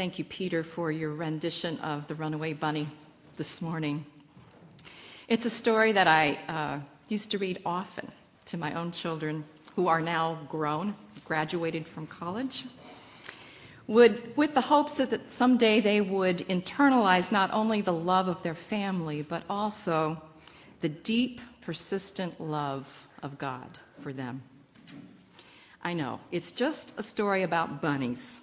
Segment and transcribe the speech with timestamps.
[0.00, 2.88] Thank you, Peter, for your rendition of The Runaway Bunny
[3.36, 4.06] this morning.
[5.28, 6.78] It's a story that I uh,
[7.10, 8.10] used to read often
[8.46, 9.44] to my own children
[9.76, 10.94] who are now grown,
[11.26, 12.64] graduated from college,
[13.88, 18.54] would, with the hopes that someday they would internalize not only the love of their
[18.54, 20.22] family, but also
[20.78, 24.40] the deep, persistent love of God for them.
[25.84, 28.40] I know, it's just a story about bunnies.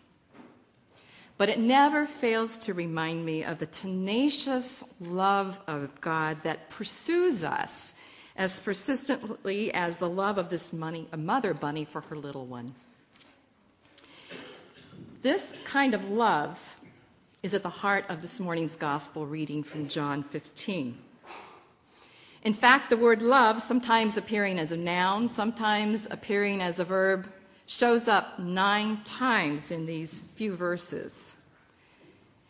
[1.37, 7.43] But it never fails to remind me of the tenacious love of God that pursues
[7.43, 7.93] us
[8.35, 12.73] as persistently as the love of this money, a mother bunny for her little one.
[15.21, 16.77] This kind of love
[17.43, 20.97] is at the heart of this morning's gospel reading from John 15.
[22.43, 27.31] In fact, the word love, sometimes appearing as a noun, sometimes appearing as a verb,
[27.67, 31.35] shows up nine times in these few verses.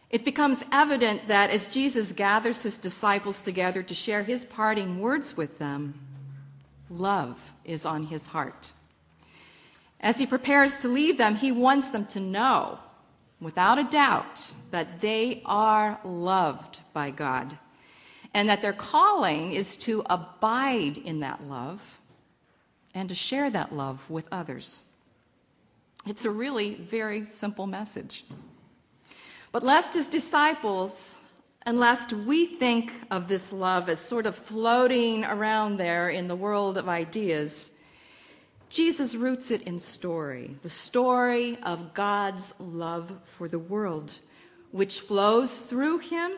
[0.09, 5.35] It becomes evident that as Jesus gathers his disciples together to share his parting words
[5.35, 5.99] with them,
[6.89, 8.71] love is on his heart.
[9.99, 12.79] As he prepares to leave them, he wants them to know,
[13.41, 17.57] without a doubt, that they are loved by God
[18.33, 21.99] and that their calling is to abide in that love
[22.93, 24.83] and to share that love with others.
[26.07, 28.23] It's a really very simple message.
[29.51, 31.17] But lest his disciples,
[31.63, 36.35] and lest we think of this love as sort of floating around there in the
[36.35, 37.71] world of ideas,
[38.69, 44.19] Jesus roots it in story, the story of God's love for the world,
[44.71, 46.37] which flows through him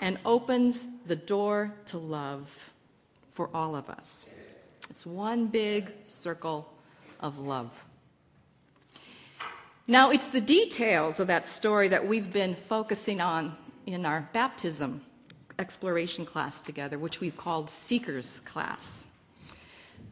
[0.00, 2.72] and opens the door to love
[3.30, 4.26] for all of us.
[4.88, 6.72] It's one big circle
[7.20, 7.84] of love.
[9.88, 13.56] Now, it's the details of that story that we've been focusing on
[13.86, 15.02] in our baptism
[15.60, 19.06] exploration class together, which we've called Seekers Class.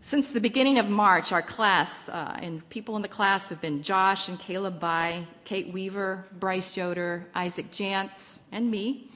[0.00, 3.82] Since the beginning of March, our class uh, and people in the class have been
[3.82, 9.08] Josh and Caleb By, Kate Weaver, Bryce Yoder, Isaac Jantz, and me.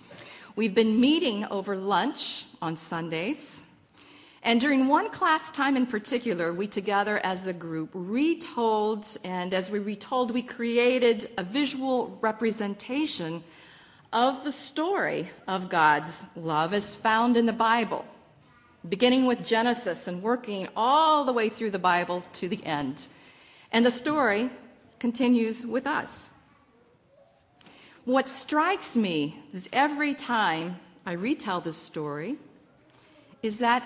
[0.56, 3.62] We've been meeting over lunch on Sundays.
[4.48, 9.70] And during one class time in particular, we together as a group retold, and as
[9.70, 13.44] we retold, we created a visual representation
[14.10, 18.06] of the story of God's love as found in the Bible
[18.88, 23.06] beginning with Genesis and working all the way through the Bible to the end.
[23.70, 24.48] And the story
[24.98, 26.30] continues with us.
[28.06, 32.38] What strikes me is every time I retell this story
[33.42, 33.84] is that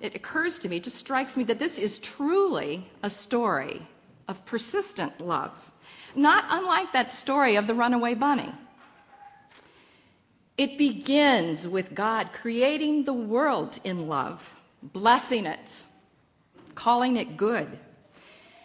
[0.00, 3.86] it occurs to me, just strikes me that this is truly a story
[4.28, 5.72] of persistent love,
[6.14, 8.52] not unlike that story of the runaway bunny.
[10.56, 15.84] It begins with God creating the world in love, blessing it,
[16.76, 17.78] calling it good.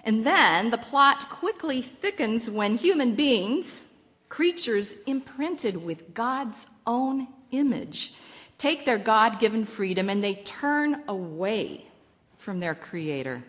[0.04, 3.86] And then the plot quickly thickens when human beings,
[4.30, 8.14] creatures imprinted with God's own image,
[8.60, 11.88] take their God given freedom and they turn away
[12.38, 13.44] from their Creator.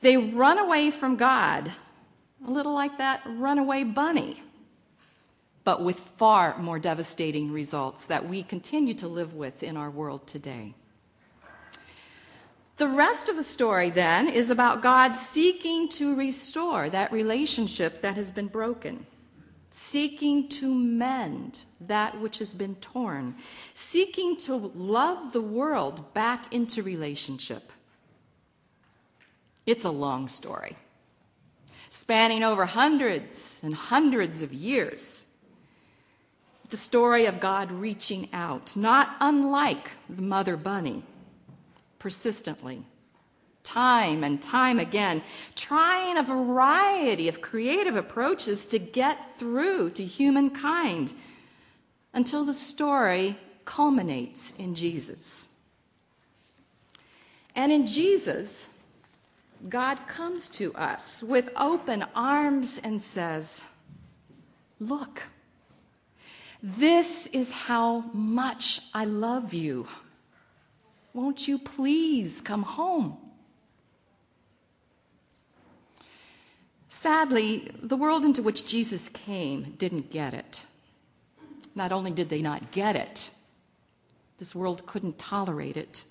[0.00, 1.70] They run away from God,
[2.44, 4.42] a little like that runaway bunny
[5.64, 10.26] but with far more devastating results that we continue to live with in our world
[10.26, 10.74] today.
[12.76, 18.16] The rest of the story then is about God seeking to restore that relationship that
[18.16, 19.06] has been broken,
[19.70, 23.36] seeking to mend that which has been torn,
[23.74, 27.72] seeking to love the world back into relationship.
[29.66, 30.76] It's a long story,
[31.90, 35.26] spanning over hundreds and hundreds of years
[36.70, 41.02] It's a story of God reaching out, not unlike the mother bunny,
[41.98, 42.84] persistently,
[43.62, 45.22] time and time again,
[45.54, 51.14] trying a variety of creative approaches to get through to humankind
[52.12, 55.48] until the story culminates in Jesus.
[57.54, 58.70] And in Jesus,
[59.68, 63.64] God comes to us with open arms and says,
[64.78, 65.24] Look,
[66.62, 69.86] this is how much I love you.
[71.12, 73.18] Won't you please come home?
[76.92, 80.66] Sadly, the world into which Jesus came didn't get it.
[81.76, 83.30] Not only did they not get it,
[84.38, 86.04] this world couldn't tolerate it.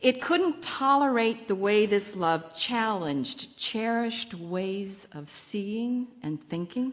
[0.00, 6.92] It couldn't tolerate the way this love challenged cherished ways of seeing and thinking.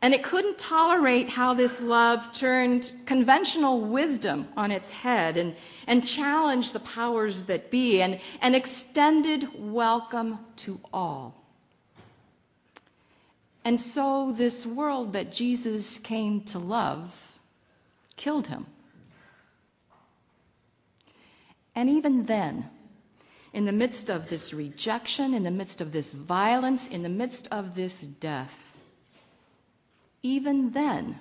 [0.00, 5.54] And it couldn't tolerate how this love turned conventional wisdom on its head and,
[5.86, 11.45] and challenged the powers that be and, and extended welcome to all.
[13.66, 17.40] And so, this world that Jesus came to love
[18.16, 18.66] killed him.
[21.74, 22.70] And even then,
[23.52, 27.48] in the midst of this rejection, in the midst of this violence, in the midst
[27.50, 28.76] of this death,
[30.22, 31.18] even then,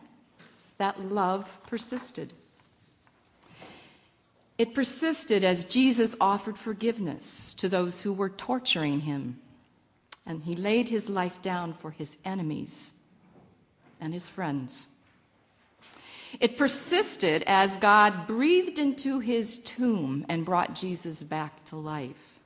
[0.77, 2.31] that love persisted.
[4.59, 9.39] It persisted as Jesus offered forgiveness to those who were torturing him,
[10.25, 12.93] and he laid his life down for his enemies
[13.99, 14.87] and his friends.
[16.39, 22.39] It persisted as God breathed into his tomb and brought Jesus back to life.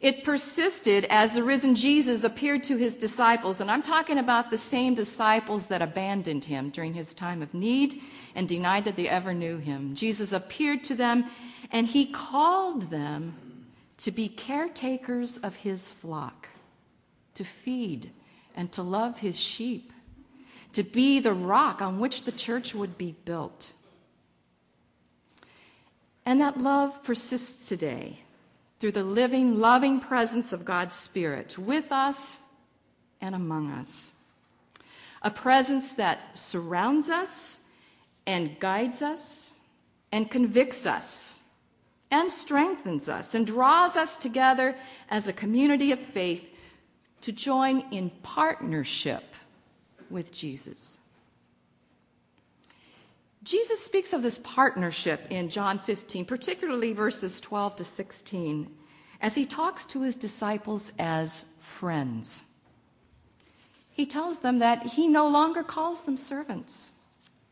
[0.00, 4.58] It persisted as the risen Jesus appeared to his disciples, and I'm talking about the
[4.58, 8.02] same disciples that abandoned him during his time of need
[8.34, 9.94] and denied that they ever knew him.
[9.94, 11.24] Jesus appeared to them,
[11.72, 13.34] and he called them
[13.98, 16.48] to be caretakers of his flock,
[17.34, 18.10] to feed
[18.54, 19.92] and to love his sheep,
[20.72, 23.72] to be the rock on which the church would be built.
[26.24, 28.20] And that love persists today
[28.78, 32.44] through the living, loving presence of God's Spirit with us
[33.20, 34.12] and among us.
[35.22, 37.60] A presence that surrounds us
[38.26, 39.60] and guides us
[40.12, 41.42] and convicts us
[42.10, 44.74] and strengthens us and draws us together
[45.10, 46.56] as a community of faith
[47.22, 49.34] to join in partnership
[50.10, 50.98] with Jesus.
[53.42, 58.74] Jesus speaks of this partnership in John 15, particularly verses 12 to 16,
[59.20, 62.42] as he talks to his disciples as friends.
[63.90, 66.90] He tells them that he no longer calls them servants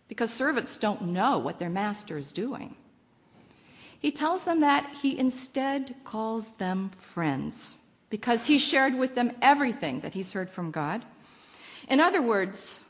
[0.08, 2.76] because servants don't know what their master is doing.
[4.04, 7.78] He tells them that he instead calls them friends
[8.10, 11.06] because he shared with them everything that he's heard from God.
[11.88, 12.82] In other words,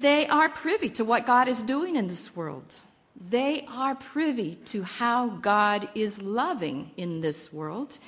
[0.00, 2.82] they are privy to what God is doing in this world.
[3.18, 7.98] They are privy to how God is loving in this world,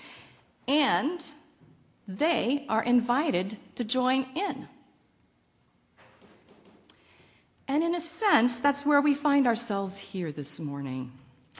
[0.68, 1.24] and
[2.06, 4.68] they are invited to join in.
[7.66, 11.12] And in a sense, that's where we find ourselves here this morning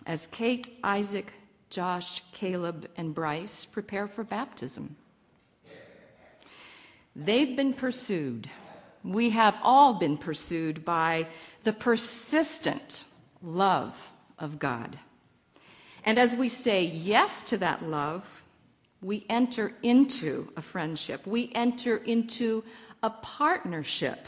[0.07, 1.35] as Kate, Isaac,
[1.69, 4.97] Josh, Caleb, and Bryce prepare for baptism.
[7.15, 8.49] They've been pursued
[9.03, 11.27] we have all been pursued by
[11.65, 13.07] the persistent
[13.43, 14.99] love of God.
[16.05, 18.43] And as we say yes to that love,
[19.03, 21.27] we enter into a friendship.
[21.27, 22.65] We enter into
[23.03, 24.27] a partnership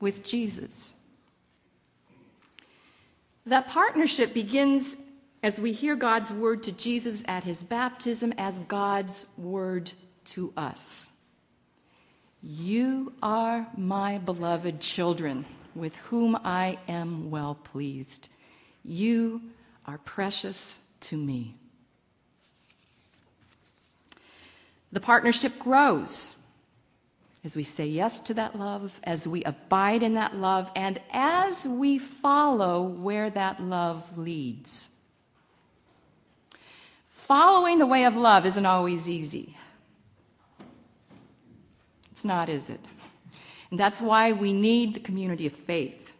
[0.00, 0.94] with Jesus.
[3.46, 4.96] That partnership begins
[5.42, 9.92] as we hear God's word to Jesus at his baptism as God's word
[10.26, 11.10] to us.
[12.42, 15.44] You are my beloved children,
[15.74, 18.28] with whom I am well pleased.
[18.84, 19.42] You
[19.86, 21.54] are precious to me.
[24.92, 26.36] The partnership grows
[27.42, 31.66] as we say yes to that love, as we abide in that love, and as
[31.66, 34.90] we follow where that love leads.
[37.08, 39.56] Following the way of love isn't always easy.
[42.12, 42.80] It's not, is it?
[43.70, 46.12] And that's why we need the community of faith.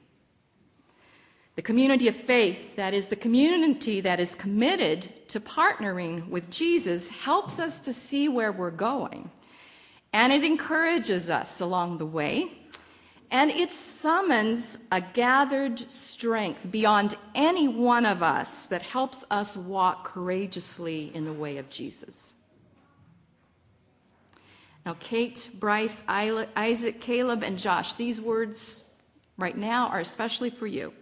[1.56, 7.10] The community of faith, that is the community that is committed to partnering with Jesus,
[7.10, 9.30] helps us to see where we're going.
[10.12, 12.52] And it encourages us along the way.
[13.30, 20.04] And it summons a gathered strength beyond any one of us that helps us walk
[20.04, 22.34] courageously in the way of Jesus.
[24.84, 28.86] Now, Kate, Bryce, Isaac, Caleb, and Josh, these words
[29.36, 30.92] right now are especially for you.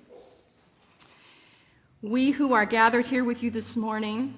[2.03, 4.37] We who are gathered here with you this morning,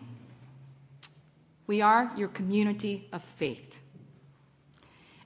[1.67, 3.81] we are your community of faith.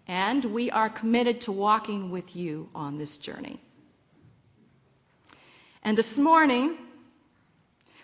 [0.07, 3.61] And we are committed to walking with you on this journey.
[5.83, 6.77] And this morning,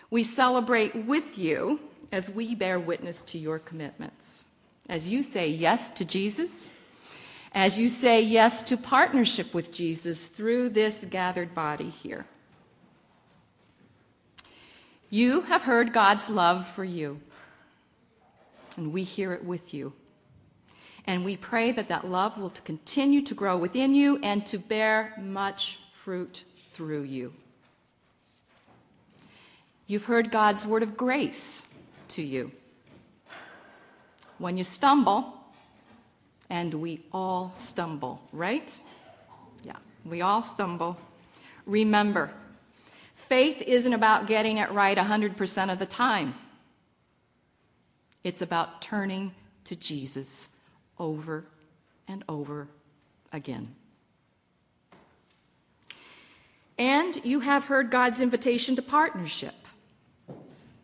[0.09, 1.79] we celebrate with you
[2.11, 4.45] as we bear witness to your commitments
[4.91, 6.73] as you say yes to Jesus,
[7.53, 12.25] as you say yes to partnership with Jesus through this gathered body here.
[15.09, 17.21] You have heard God's love for you,
[18.75, 19.93] and we hear it with you.
[21.05, 25.13] And we pray that that love will continue to grow within you and to bear
[25.19, 27.33] much fruit through you.
[29.87, 31.65] You've heard God's word of grace
[32.09, 32.51] to you.
[34.37, 35.37] When you stumble,
[36.49, 38.81] and we all stumble, right?
[39.63, 40.97] Yeah, we all stumble.
[41.65, 42.31] Remember,
[43.15, 46.35] faith isn't about getting it right 100% of the time.
[48.23, 50.49] It's about turning to Jesus
[51.01, 51.43] over
[52.07, 52.69] and over
[53.33, 53.75] again.
[56.77, 59.55] And you have heard God's invitation to partnership,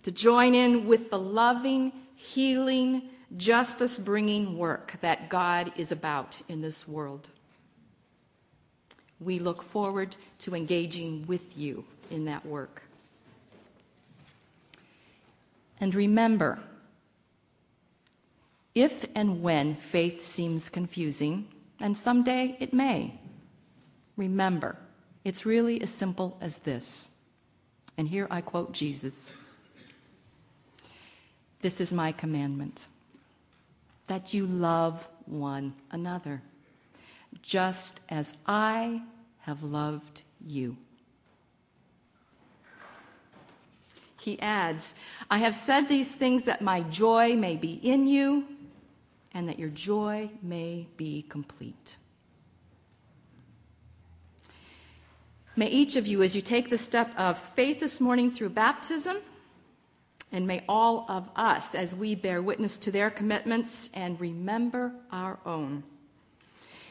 [0.04, 3.04] to join in with the loving, healing,
[3.36, 7.30] justice bringing work that God is about in this world.
[9.20, 12.84] We look forward to engaging with you in that work.
[15.80, 16.60] And remember,
[18.82, 21.48] if and when faith seems confusing,
[21.80, 23.20] and someday it may,
[24.16, 24.78] remember,
[25.24, 27.10] it's really as simple as this.
[27.98, 29.32] And here I quote Jesus
[31.62, 32.88] This is my commandment
[34.08, 36.42] that you love one another,
[37.42, 39.02] just as I
[39.40, 40.78] have loved you.
[44.20, 44.94] He adds,
[45.32, 48.46] I have said these things that my joy may be in you
[49.34, 51.98] and that your joy may be complete.
[55.56, 59.18] May each of you, as you take the step of faith this morning through baptism,
[60.32, 65.40] and may all of us, as we bear witness to their commitments and remember our
[65.46, 65.84] own,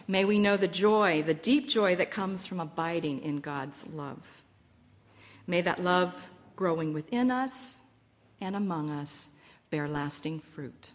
[0.08, 4.42] may we know the joy, the deep joy that comes from abiding in God's love.
[5.46, 7.82] May that love growing within us
[8.40, 9.30] and among us
[9.70, 10.90] bear lasting fruit.